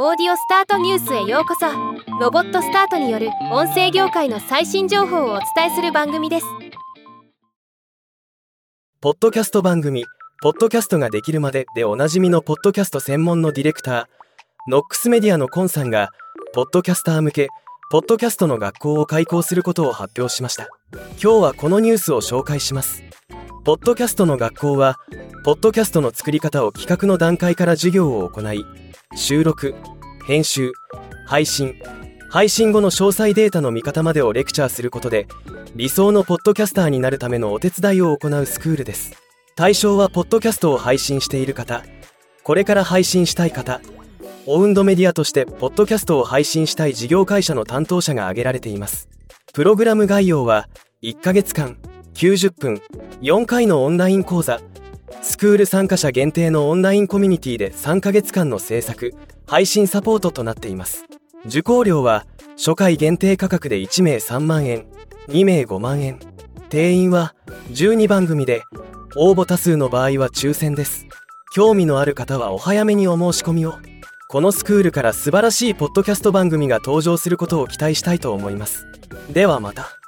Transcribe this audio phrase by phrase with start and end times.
[0.00, 1.66] オーディオスタートニュースへようこそ。
[2.20, 6.46] ロボットスタートによる音声業界の最新情報をお伝えする番組です。
[9.00, 10.04] ポッドキャスト番組
[10.40, 14.04] 「ポッドキャストができるまで」でおなじみのポッドキャスト専門のディレクター
[14.68, 16.10] ノックスメディアのコンさんが
[16.54, 17.48] ポッドキャスター向け
[17.90, 20.68] ポッドキャストの学校を開校することを発表しました。
[21.20, 23.02] 今日はこのニュースを紹介します。
[23.64, 24.98] ポッドキャストの学校は
[25.44, 28.64] ポッドキャストの作り方を企画の段階から授業を行い
[29.14, 29.74] 収録
[30.26, 30.72] 編集
[31.26, 31.74] 配信
[32.30, 35.26] 配信後の詳細データの見方までをレクチャーすることで
[35.74, 39.12] 理想のポッドキャスターになるためのお手伝いを行うスクールです
[39.56, 41.84] 対象はポッドキャストを配信している方
[42.42, 43.80] これから配信したい方
[44.46, 49.06] オウンドメディアとしてポッドキャストを配信したい事業会社の担当者が挙げられています。
[49.52, 50.68] プログラム概要は
[51.02, 51.76] 1ヶ月間
[52.14, 52.80] 90分
[53.20, 54.60] 4回のオンライン講座。
[55.22, 59.12] スクール参加者限定のオンラインコミュニティで3ヶ月間の制作
[59.44, 61.04] 配信サポートとなっています。
[61.44, 64.86] 受講料は初回限定価格で1名3万円
[65.28, 66.20] 2名5万円。
[66.68, 67.34] 定員は
[67.72, 68.62] 12番組で
[69.16, 71.06] 応募多数の場合は抽選です。
[71.52, 73.74] 興味のある方はお早めにお申し込みを。
[74.28, 78.86] このスクールから素晴らしいポッドキャスト番組が登場することを期待したいと思います。
[79.32, 79.98] ではまた。